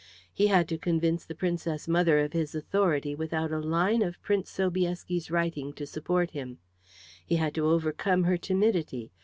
[0.33, 4.49] He had to convince the Princess mother of his authority without a line of Prince
[4.49, 6.57] Sobieski's writing to support him;
[7.23, 9.11] he had to overcome her timidity.